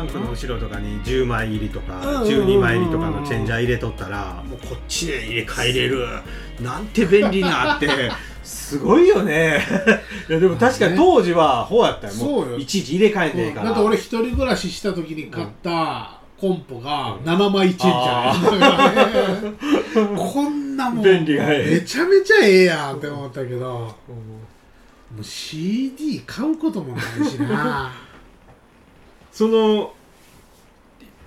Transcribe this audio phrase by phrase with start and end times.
[0.00, 2.46] ランクの後ろとかに10枚入りとかうんうんうんうん。
[2.46, 6.06] 12枚入りとかのチェンジャー入れとったらもうこっちで入れ替えれる。
[6.60, 7.88] なんて便利なって
[8.42, 9.60] すごいよね。
[10.28, 12.58] いやでも確かに当時はほうやったよ。
[12.58, 13.66] いちいち入れ替えんでいいから。
[13.66, 21.74] だって俺一人暮らしした時に買ったコンポが7枚チェンジャーこんなもん便利がええ。
[21.74, 23.94] めちゃめちゃええやんって思ったけど。
[25.10, 27.90] もう CD 買うこともないしな
[29.32, 29.94] その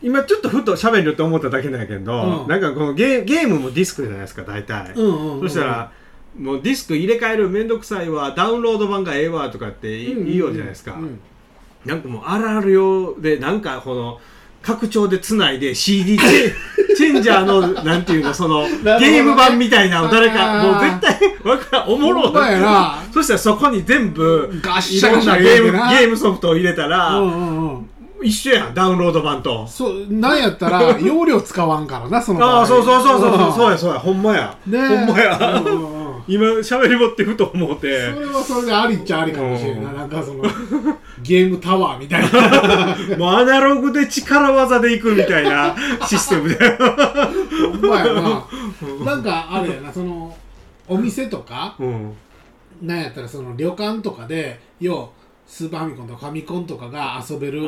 [0.01, 2.47] 今ちょっとふと喋ると思っただけなんやけど、うん。
[2.47, 5.91] なんかこのゲーゲームもディスクじゃないですか大体、うんうん、うん、そしたら
[6.37, 11.19] もうディスク入れ替えるめんどくさいわダウンロード版がええわとかって言いようじゃないですか、うん
[11.85, 14.19] なんかもうあるあるようでなんかこの
[14.61, 23.03] 拡張でつないで CD チェ チェンジャーのなんていうのその、ゲーム版みたいなのを誰かもう絶対わからんおもろほんまやな。
[23.11, 25.89] そしたらそこに全部ガろんなゲームゲな。
[25.89, 27.89] ームソフトを入れたら、うんうんうん
[28.23, 29.67] 一緒やんダウンロード版と。
[29.67, 35.61] そうなんやったら 容量使わんからなそのああそうそうそうそうそうそうややそうやほんまや、ねほんまや、
[36.27, 39.97] 今喋りぼってふと思っそてれはそれでありっちゃありかもしれんな、うん。
[39.97, 40.43] なんかその
[41.21, 43.17] ゲームタワーみたいな。
[43.17, 45.75] もうアナログで力技でいくみたいな
[46.07, 48.45] システムでほんまやな。
[49.05, 50.35] なんかあれやなその
[50.87, 52.13] お店とかうん。
[52.81, 55.09] なんやったらその旅館とかで要
[55.45, 57.61] スーパーファミコンとかファミコンとかが遊べる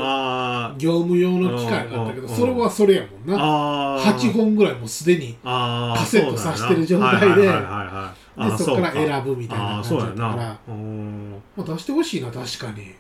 [0.78, 3.38] 業務用の機械があったけどうんそれはそれやもんな。
[3.40, 4.16] あー。
[4.16, 10.36] 8本ぐらいもうすでにカセットさしてる状態ででそこから選ぶみたいな感じだったから。
[10.36, 12.94] まあ出してほしいな確かに。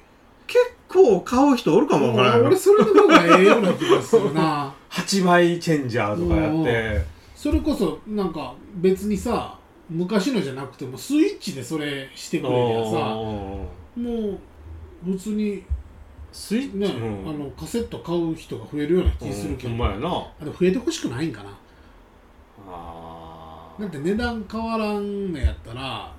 [0.47, 4.73] 結構買う人おるかもわからん俺それの方がええような気がするな。
[4.91, 7.05] 8枚チェンジャーとかやって。
[7.35, 9.57] それこそなんか別にさ
[9.89, 13.99] 昔のじゃなくてもスイッチでそれしてくれりゃさもう
[15.05, 15.63] 普通に
[16.31, 20.09] スイッチね、うんあのカセット買う人が増えるような気するけど、ほんまやな。
[20.09, 21.49] あれ増えてほしくないんかな。
[22.67, 26.11] あだって値段変わらんのやったら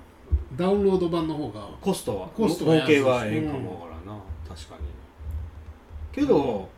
[0.55, 4.81] ダウンロード版の方がコストはコストは安い儲けはええかもわからんな、確かに。
[6.11, 6.69] けど、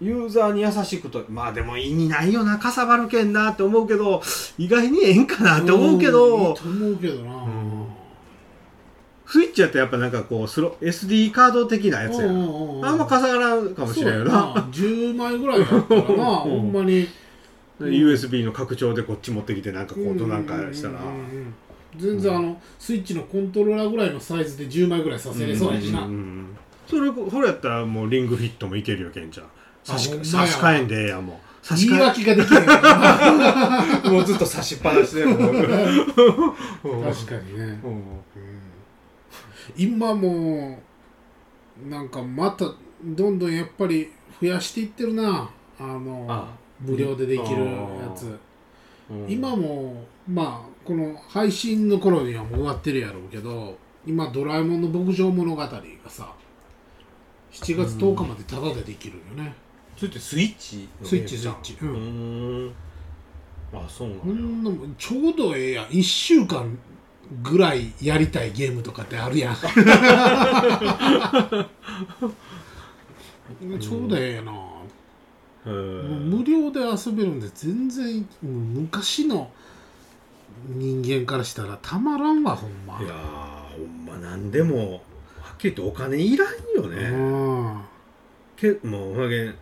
[0.00, 4.20] ユーザーに優しくとまあでも意味ないよなかさばるけんなって思うけど
[4.58, 7.61] 意外にええんかなって思うけど、んいいと思うけどな、ん
[9.32, 14.32] スイッチやったらやっぱなんかこうスロ SD カード的なやつやうんうんうんあんまかさがらんかもしれんよな。
[14.32, 17.08] な10枚ぐらいやったらな ほんまに。
[17.80, 21.00] USB の拡張でこっち持ってきてなんかこうどなんかしたら。
[21.00, 21.54] うんうんうんうん
[21.96, 26.46] 全然あのスイッチのコントローラーぐらいのサイズで10枚ぐらいさせれそうやしな、んんん
[26.86, 29.46] それそれやったらもうリングフィットもいけるよけんちゃん。
[29.84, 31.36] 差し差し替えんでええやんもう。
[31.62, 32.58] 差し替言い訳ができな
[34.04, 35.44] い もうずっと差しっぱなしで 確か
[37.46, 38.02] にね、うん
[39.76, 40.78] 今も
[41.86, 42.66] うなんかまた
[43.04, 45.50] どんどんやっぱり増やしていってるな。
[45.78, 48.38] あのあ無料でできるやつ、
[49.10, 49.26] うん。
[49.28, 55.68] 今もまあこの配信の頃にはもう終わってるやろうけど今「ドラえもんの牧場物語」が
[56.08, 56.34] さ
[57.52, 59.54] 7月10日までタダでできるよね、
[59.96, 62.72] それってスイッチスイッチスイッチううんん。
[63.72, 65.86] あそうなんちょうどええやん。
[65.86, 66.78] 1週間
[67.42, 69.56] ぐらいやりたいゲームとかってあるやん。
[73.80, 74.52] ちょうどええな、
[75.66, 75.72] うー
[76.02, 79.50] 無料で遊べるんで全然昔の
[80.66, 83.00] 人間からしたらたまらんわほんま。
[83.02, 83.16] いやー
[83.78, 85.02] ほんまなんでも
[85.40, 87.80] はっきり言ってお金いらんよね、うん。
[88.56, 89.54] けもうほんまけん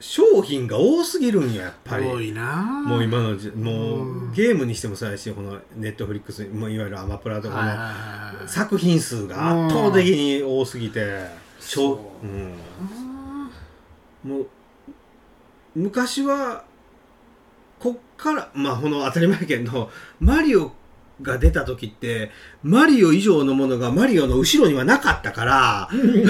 [0.00, 2.06] 商品が多すぎるんややっぱり。
[2.06, 2.82] 多いな。
[2.86, 11.26] もう今のじもう、うんゲームにしてもそうやしこのネットフリックスもういわゆるアマプラとかの作品数が圧倒的に多すぎて
[11.58, 13.50] そううん、あ
[14.24, 14.46] もう
[15.74, 16.64] 昔は
[17.78, 20.72] こっからまあこの当たり前やけどマリオ
[21.22, 22.30] が出た時って
[22.62, 26.24] マリオ以上のものがマリオの後ろにはなかったから当たり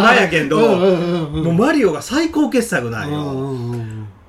[0.00, 3.18] 前やけど、もうマリオが最高傑作なんよ、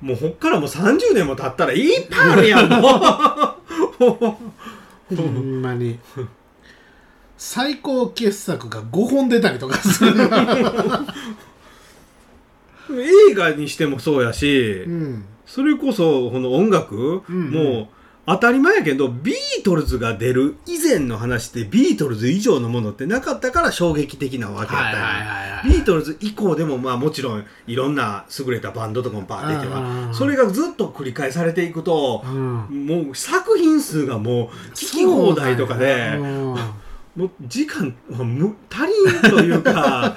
[0.00, 2.82] もうほっからもう30年も経ったらいっぱいあるやんもう。
[5.16, 5.98] ほんまに。
[7.38, 10.14] 最高傑作が5本出たりとかする。
[13.30, 15.24] 映画にしてもそうやし、うん。
[15.44, 17.50] それこそこの音楽、うんうん。
[17.50, 17.88] もう
[18.28, 29.82] 当たり前やけどビートルズが出る以前の話ってビートルズ以上のものってなかったから衝撃的なわけやったビートルズ以降でもまあもちろんいろんな優れたバンドとかもバーっていけうん。
[29.82, 32.86] うんうんばそれがずっと繰り返されていくとうん。
[32.86, 36.56] もう作品数がもう聞き放題とかでそうだよ
[37.14, 40.16] もう時間はむ足りんというか。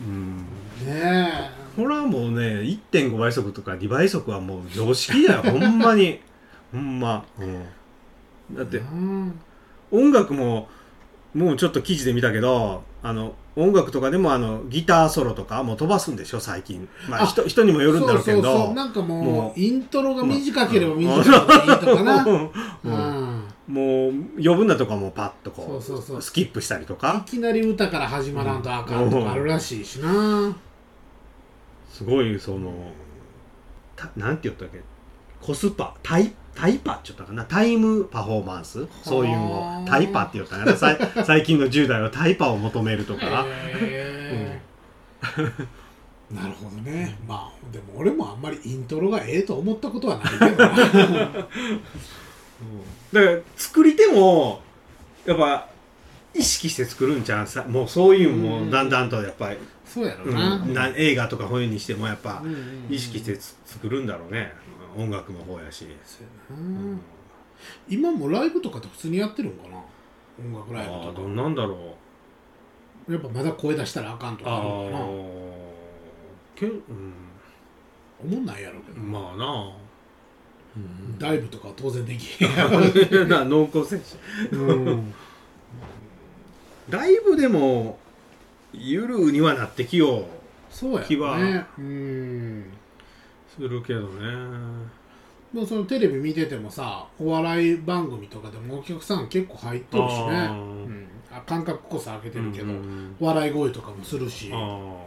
[0.00, 0.46] うん。
[0.86, 2.60] ねこれはもうね
[2.92, 6.20] 1.5倍速とか2倍速はもう常識だよほんまに
[6.72, 7.64] ほんま、うん、
[8.54, 9.40] だえってうん。
[9.90, 10.68] 音楽も
[11.34, 16.88] もうちょっと記事で見たけどあの音楽とかでもあのギターソロとかもう飛ばすんでしょ最近。
[17.08, 18.42] まああ人人にもよるんだろうけど。
[18.42, 18.74] そうそうそう。
[18.74, 19.60] なんかもうもう。
[19.60, 22.50] イントロが短ければ短いほどいいとかな、うん。
[22.84, 23.48] うん。
[23.68, 26.22] もう余分なとこはもうパッとこうそうそうそう。
[26.22, 27.22] スキップしたりとか。
[27.26, 30.56] いきなり歌から始まらんとあかんとかあるらしいしな、
[31.90, 32.72] すごいその
[33.96, 34.80] たなんて言ったっけ？
[35.42, 37.44] コスパタイタイパって言ったかな？
[37.44, 38.86] タイムパフォーマンス？
[39.02, 40.76] そういうのはあをタイパって言ったかな？
[41.24, 43.46] 最近の10代はタイパを求めるとか。
[43.48, 45.52] へー。
[46.34, 47.18] なるほどね。
[47.26, 50.72] まあでも俺もあんまりイントロがええと思ったことはないけどな。
[53.12, 54.60] だから作り手も
[55.26, 55.68] やっぱ
[56.34, 57.64] 意識して作るんちゃうさ？
[57.64, 60.74] もうそういうのもだんだんとやっぱり、そうやろうん。
[60.74, 62.58] な、な映画とか本にしてもやっぱうんうんう
[62.90, 62.94] ん。
[62.94, 64.52] 意識してつ作るんだろうね
[64.96, 66.60] 音楽の方やし、そうや
[66.92, 66.98] な。
[67.88, 69.76] 今もライブとかって普通にやってるんかな？
[70.44, 71.06] 音楽ライブとか。
[71.06, 71.96] ああどんなんだろ
[73.08, 73.12] う。
[73.12, 74.98] やっぱまだ声出したらあかんとかああるのかな？
[74.98, 75.02] あ
[76.54, 76.82] けん、
[78.22, 78.46] 思ん。
[78.46, 79.72] ないやろうけど、うん、まあな、
[81.18, 82.80] ダイブとかは当然できへんやろ。
[83.26, 84.00] な濃厚選
[84.50, 85.14] 手うん。
[86.88, 87.98] だいぶでも
[88.72, 90.24] ゆるにはなってきよう。
[90.70, 91.36] そうや気は。
[91.36, 92.64] ろねうん
[93.56, 94.06] するけどね。
[95.52, 100.48] もうそのテレビ見ててもさお笑い番組とかでもお客さん結構入っとるしね。
[100.50, 104.48] うん、あ感覚こそ開けてるけど、うん笑い声とかもするし。
[104.48, 104.56] うん。
[104.56, 105.04] も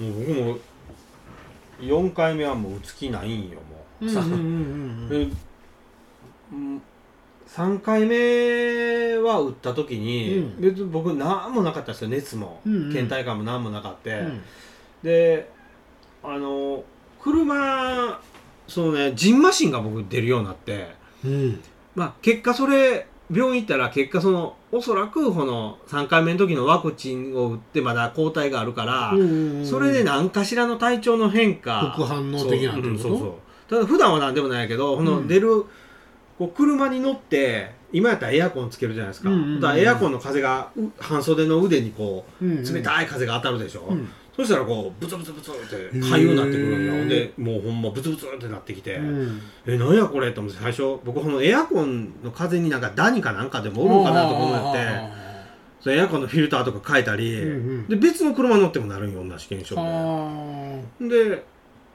[0.00, 0.58] う僕も
[1.80, 5.36] 4回目はもう打つ気ないんよもう、さうんうんうんうんで
[6.52, 6.82] うん。
[7.46, 10.60] 3回目は打った時に、うん。
[10.60, 12.92] 別に僕何もなかったですよ熱も、うんうん。
[12.92, 14.42] 倦怠感も何もなかった、うん
[15.02, 15.50] で
[16.22, 16.84] あの
[17.22, 18.20] 車
[18.68, 20.88] そのねジンマシンが僕出るようになって
[21.24, 21.60] うん。
[21.94, 31.92] まあ結果それ病院行ったら結果そのおそらくこの3回目の時のワクチンを打ってまだ抗体があるから、うんそれで何かしらの体調の変化。
[31.96, 33.32] 副反応的なそう,、うんそうそう。
[33.68, 35.64] ただ普段は何でもないけど、この出る
[36.38, 39.60] こう車に乗って今やったらエアコンつけるじゃないですか,、うんうんうん。
[39.60, 42.64] だからエアコンの風がう半袖の腕にこううん。
[42.64, 45.54] 冷たい風が当たるでしょ、うんそしたらこうブツブツブツっ
[45.90, 49.42] てかゆくなってくるんよでもうほんまブツブツってなってきて、うん。
[49.66, 55.20] えなんやこれと思って最初僕このエアコンの風になんかダニかなんかでもおるんかなと思って。
[55.80, 57.88] そのエアコンのフィルターとか変えたり、うんうん。
[57.88, 59.80] で別の車乗ってもなるんよ同じ現象で。
[59.80, 61.44] はで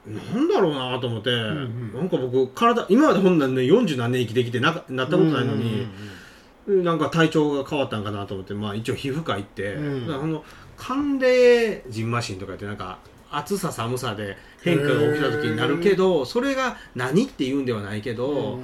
[0.06, 1.94] なんだろうなと思って、んうん。
[1.94, 5.86] なんか僕体今までほんなんね40何年生きてきてなかなったことないのに、
[6.66, 10.06] なんか体調が変わったんかなと思ってまあ一応皮膚科行って、うん。
[10.06, 10.44] だからあの
[10.76, 12.98] 寒冷ジンマシンとかってなんか
[13.30, 18.58] 暑さ寒さで変化が起きた時になるけどそれが何って言うんではないけど、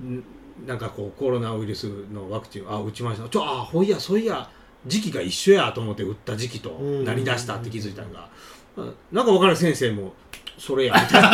[0.00, 0.24] ん。
[0.66, 3.28] なんかこうコロナウイルスのワクチンあ打ちました。
[3.28, 4.48] ちょあほいやそういや
[4.86, 7.04] 時期が一緒やと思って打った時期とうん。
[7.04, 8.28] なりだしたって気づいたんが、
[8.76, 10.12] まあなんか分からん先生も
[10.58, 11.30] それやみたいな。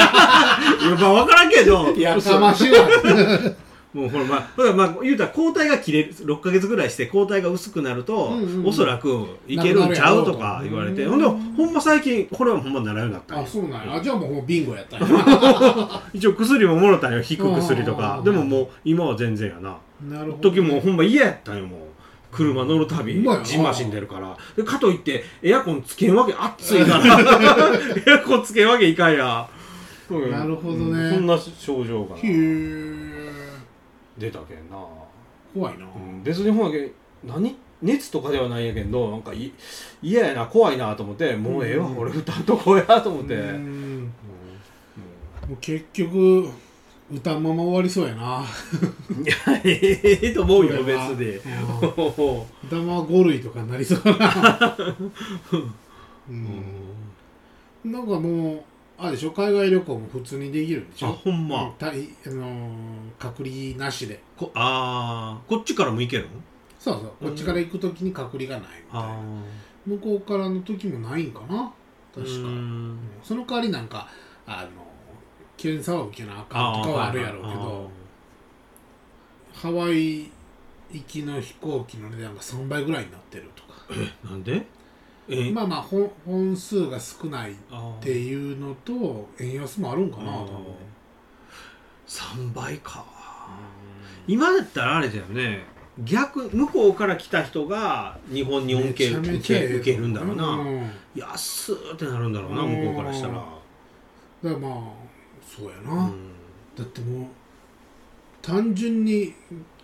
[0.97, 1.93] 分からんけど。
[1.97, 2.88] やかましいわ
[3.92, 8.66] もうほらまあほらまあ言うたら抗体が切れる6か月ぐらいして抗体が薄くなると、うんうんうん。
[8.66, 13.96] おそらくいけるんちゃうとか言われてほんでほんま最近これはほんまならようになったんよあそうなんや。
[13.96, 16.02] あじゃあもうビンゴやったんや。
[16.14, 19.76] 一応薬ももろたんよ引く薬とあかーでももう今は全然やな。
[20.08, 21.80] なるほど時もほんま嫌やったんよもう。
[22.32, 23.44] 車乗るたびうまいな。
[23.44, 24.34] ジンマシン出るから。
[24.56, 27.04] でかといってエアコンつけんわけ暑いから。
[28.11, 29.46] エアコンつけんわけいかんや。
[30.11, 30.82] なるほどね。
[30.82, 31.14] うん。
[31.14, 32.16] そんな症状が。
[32.16, 33.22] へえ
[34.23, 34.79] 出たけんな、
[35.52, 35.85] 怖いな。
[35.85, 36.93] うん、別にほんまけ
[37.25, 37.57] 何？
[37.83, 39.52] 熱とかではないんやけどなんかい
[40.00, 41.99] 嫌やな怖いなと思ってもうええわ、うん。
[41.99, 43.43] 俺歌んとこやと思って、も
[45.50, 46.49] う結局
[47.12, 48.45] 歌うまま終わりそうやな。
[49.21, 51.17] いやええと思うよ別これは。
[51.17, 51.43] でうん。
[52.69, 54.76] 歌ま5類とかになりそうやな。
[56.31, 57.93] うん。
[57.93, 58.62] なんかもう
[59.02, 59.32] あれでしょ？
[59.32, 61.09] 海外旅行も普通にできるんでしょ？
[61.09, 62.73] あほんま、うんたいあのー
[63.18, 64.21] 隔離なしで。
[64.37, 66.30] こああこっちからも行けるの？
[66.78, 67.12] そうそう。
[67.28, 69.18] こっちから行く時に隔離がないみたいな。
[69.87, 71.73] 向こうからの時もないんかな？
[72.14, 72.32] 確か。
[72.32, 72.99] うん。
[73.23, 74.09] その代わりなんか
[74.47, 74.82] あの
[75.56, 77.90] 検査は受けなあかんとかはあるやろうけど
[79.52, 80.30] ハワイ
[80.90, 83.68] 行きの飛行機の値段が3倍ぐらいになってるとか。
[83.90, 84.54] あーなんで？
[84.56, 84.66] え
[85.52, 87.55] まあまあ本本数が少ないっ
[88.00, 90.64] ていうのと円安もあるんかなと思う。
[92.07, 93.05] 3倍か。
[94.26, 95.64] 今だったらあれだよね。
[95.99, 100.91] 逆向こうから来た人が日本に恩恵受け受けるんだろうな、うん。
[101.14, 102.71] 安ーってなるんだろうなうん。
[102.71, 103.47] 向こうからしたら、だか
[104.43, 104.81] らまあ
[105.47, 106.33] そうやな、うん。
[106.76, 107.26] だってもう
[108.41, 109.35] 単純に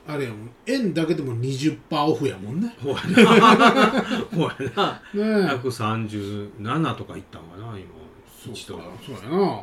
[0.09, 0.51] あれやもん。
[0.65, 2.75] 円だけでも20%オフやもんね。
[2.83, 4.03] ほやな。
[4.35, 4.93] ほやな。
[5.13, 5.23] ねえ。
[5.55, 7.89] 137とかいったんかな今。
[8.43, 9.63] そう一度かそうやな。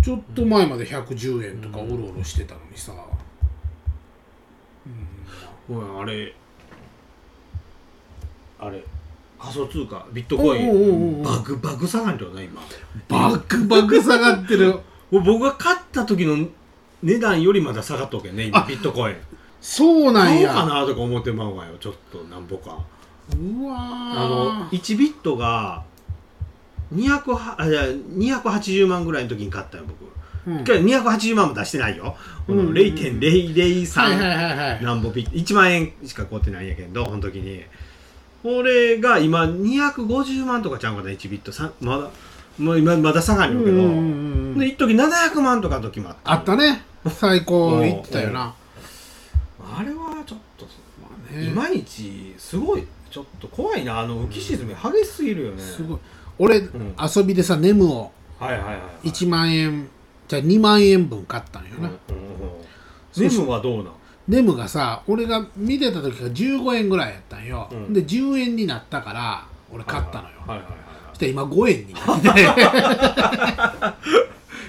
[0.00, 2.92] ちょっと前まで110円とかおろおろしてたのにさ、
[5.66, 6.32] ほやあれ。
[8.60, 8.84] あれ。
[9.36, 11.24] 仮想通貨ビットコイン。
[11.24, 12.62] バグバグ下がりだよな今。
[13.08, 14.78] バクバク下がってる。
[15.10, 16.46] 僕が買った時の
[17.02, 19.16] 値段よりまだ下がっとけんね今あビットコイン
[19.68, 22.78] そうなん買おうかやなとか思ってまうわよちょっとなんぼか。
[23.32, 25.82] うわあのー1ビットが
[26.94, 30.06] 200はあいや280万ぐらいの時に買ったよ僕。
[30.56, 30.64] うん。
[30.64, 32.68] けど280万も出してないよ、このうん。
[32.74, 34.84] 0.003、はいはいはいはい。
[34.84, 35.32] なんぼビット。
[35.32, 37.64] 1万円しか買ってないんやけどその時に。
[38.44, 41.50] これが今250万とかちゃうかな1ビット。
[41.50, 42.10] さまだ
[42.58, 44.00] もう今まだ下がるけど、うんうんうんう
[44.54, 46.32] んで一時700万とかの時もあった。
[46.32, 46.84] あったね。
[47.08, 48.54] 最高言ってたよな
[49.78, 50.64] あれはちょっと、
[51.02, 54.00] まあねいまいちすごいちょっと怖いな。
[54.00, 55.98] あの浮き沈み激しすぎるよね、すごい。
[56.38, 56.94] 俺、ん。
[57.14, 59.08] 遊びでさネムをはいはいはいはい。
[59.08, 59.88] 1万円
[60.28, 61.90] じゃあ2万円分買ったんよな、
[63.16, 63.92] ネムはどうなん？
[64.28, 67.92] ネムがさ俺が見てた時が15円ぐらいやったんよ、うん。
[67.92, 70.72] で10円になったから俺買ったのよ、はいはいはい
[71.10, 72.28] そして今5円になって。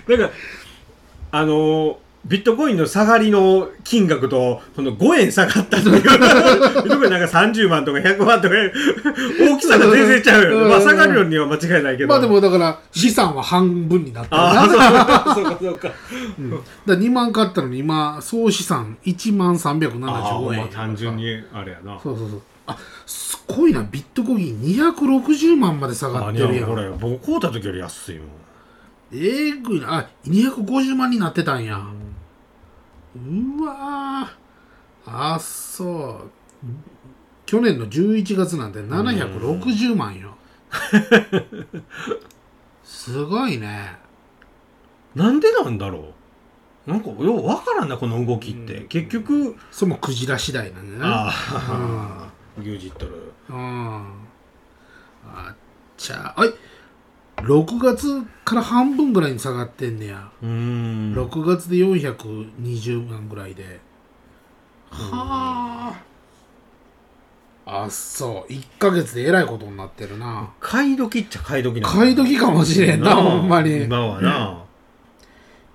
[0.17, 0.35] なんか
[1.31, 1.95] あのー
[2.27, 6.01] ビットコインの下がりの金額とこの5円下がったという。
[6.03, 8.55] ビットコインなんか30万とか100万とか
[9.39, 10.69] 大きさが全然ちゃうよ、うん。
[10.69, 12.09] まあ下がるようには間違いないけど。
[12.09, 14.35] まあでもだから資産は半分になった。
[14.35, 14.67] よあなあ
[15.33, 15.91] そうかそうか。
[16.37, 16.51] うん。
[16.51, 20.59] だから2万買ったのに今総資産1万ああ375円。
[20.59, 21.97] まあ単純にあれやな。
[22.03, 22.41] そうそうそう。
[22.67, 23.87] あすごいな。
[23.89, 26.65] ビットコイン260万まで下があってるやん。
[26.65, 28.27] これ僕買うた時より安いもん。
[29.13, 29.99] えぐいな。
[29.99, 31.77] あ250万になってたんや。
[31.77, 32.06] う
[33.65, 35.33] わー。
[35.35, 36.31] あそう。
[37.45, 40.35] 去年の11月なんて760万よ。
[42.83, 43.95] すごいね。
[45.15, 46.13] なんでなんだろ
[46.87, 46.91] う？
[46.91, 48.87] なんかようわからんなこの動きって、うん。
[48.87, 51.05] 結局それもクジラ次第なんだよね。
[51.05, 53.33] ああ牛耳っとる。
[53.49, 53.55] うん。
[55.25, 55.55] あっ
[55.97, 56.49] ちゃあい
[57.37, 61.15] 6月から半分ぐらいに下がってんねや、うーん。
[61.15, 63.79] 6月で420万ぐらいで。
[64.89, 65.93] は
[67.65, 67.83] あ。
[67.85, 68.51] あそう。
[68.51, 70.53] 1ヶ月でえらいことになってるな。
[70.59, 71.99] 買い時っちゃ買い時なんだ。
[71.99, 73.71] 買い時かもしれんなほんまに。
[73.71, 74.63] え今はな、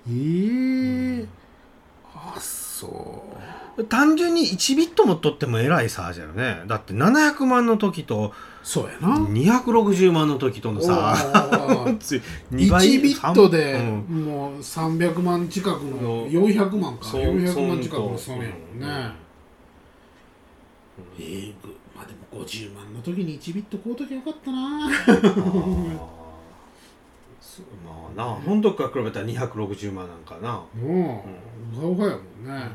[0.09, 1.27] え
[2.15, 6.63] あそう単純に1ビットも取ってもえらい差じゃよね。
[6.67, 9.17] だって700万の時とそうやな。
[9.17, 11.99] 260万の時とのお差ー。
[11.99, 12.99] つい1二倍。
[12.99, 14.25] ビットでうん。
[14.25, 17.05] もう300万近くのの400万か。
[17.05, 19.13] そう400万近くの損やもんね。
[21.19, 24.91] えーぐまあでも50万の時に1ビット買うときよかったな。
[27.85, 28.39] まあな。
[28.45, 31.25] その時から比べたら260万なんかな、も
[31.75, 32.71] うウハウハやもんね、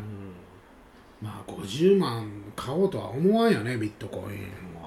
[1.22, 4.78] まあ50万買おうとは思わんよねビットコイン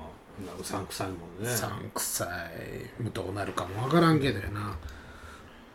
[0.44, 1.48] まあうさんくさいもんね。
[1.48, 3.10] さんくさい。
[3.12, 4.76] どうなるかもわからんけどやな。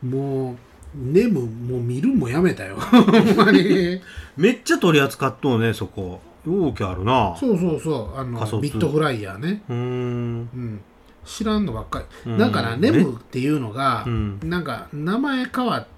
[0.02, 0.56] もう
[0.96, 2.78] ネムもう見るんもやめたよ。
[2.80, 4.02] ほんまに。
[4.38, 6.22] めっちゃ取り扱っとうねそこ。
[6.46, 7.36] 容器あるな。
[7.40, 8.20] そうそうそう。
[8.20, 9.64] あのビットフライヤーね。
[9.68, 9.80] うーん。
[9.80, 10.82] うん。
[11.26, 12.38] 知らんのばっかり、うん。
[12.38, 14.40] だからネムっていうのが、うん。
[14.44, 15.95] なんか名前変わって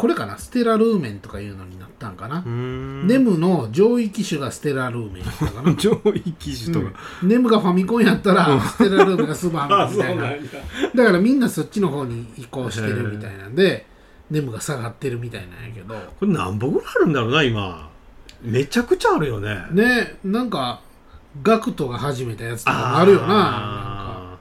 [0.00, 0.38] これかな？
[0.38, 5.74] ステラルーメンとかいうのになったんかな、ネムの上位機種がステラルーメンやったかな？
[5.76, 6.92] 上位機種とか、
[7.22, 7.28] うん。
[7.28, 10.90] ネムがファミコンやったらステラルーメンがスーパーファミコンみたい なや。
[10.94, 13.86] だからみんなそっちの方に移行してるみたいなんで
[14.30, 15.94] ネムが下がってるみたいなんやけど。
[16.18, 17.90] これ何本ぐらいあるんだろうな今。
[18.42, 19.66] めちゃくちゃあるよね。
[19.72, 20.80] ねなんか
[21.42, 23.26] ガクトが始めたやつとかもあるよな。
[23.26, 23.38] なんか。
[23.42, 24.36] あ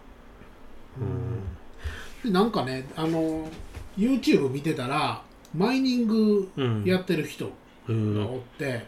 [2.24, 3.50] ーでなんかねあの
[3.98, 5.22] YouTube 見てたら
[5.56, 6.84] マイニングうん。
[6.86, 7.51] やってる人
[7.88, 8.86] うんがおって、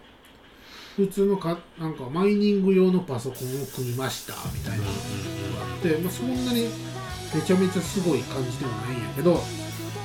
[0.96, 4.84] 普通のかなんかマイニング用のパソコンを組みましたみたいな。
[4.84, 6.68] のがあって、まあ、そんなに
[7.34, 9.41] めちゃめちゃすごい感じでもないんやけど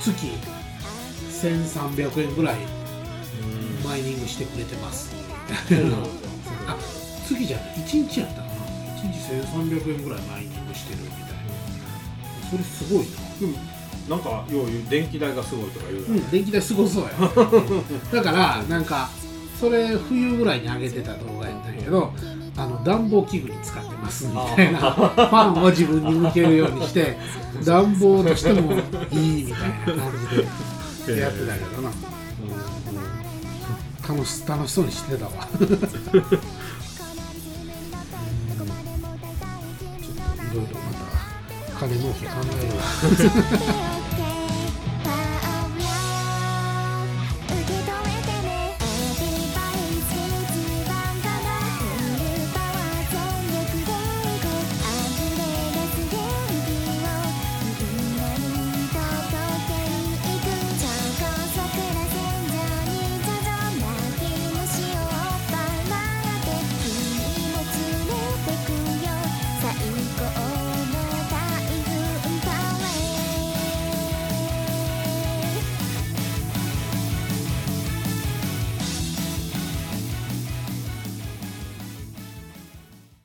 [0.01, 0.27] 月
[1.29, 2.57] 1300円ぐらい
[3.85, 5.15] マイニングしてくれてます。
[5.15, 5.97] みたいな
[6.73, 6.77] あ
[7.27, 7.77] 月じゃない。
[7.85, 8.55] 1日やったかな。
[8.97, 11.27] 1日1300円ぐらいマイニングしてるみたいな。
[12.51, 13.07] それすごい
[13.53, 13.76] な
[14.09, 17.11] なんかよう電気代がすごいとか言うよねうん電気代すごそうや。
[18.13, 19.09] だからなんか
[19.59, 22.13] それ冬ぐらいに上げてた動画やったんやけど
[22.57, 27.17] あの暖房器具に使ってますみたいなファンを自分に向けるようにして
[27.65, 28.73] 暖房としても
[29.11, 30.13] いいみたいな感
[31.07, 31.91] じでやってたけどな。
[34.09, 35.33] 楽し楽しそうにしてたわ。
[35.59, 35.81] ちょっとい
[36.15, 36.23] ろ
[40.63, 40.93] いろま
[41.73, 42.33] た金儲け考
[42.63, 42.73] えよ
[43.93, 43.96] う